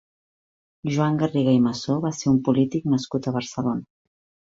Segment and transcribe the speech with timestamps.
[0.95, 3.91] Joan Garriga i Massó va ser un polític nascut a Barcelona.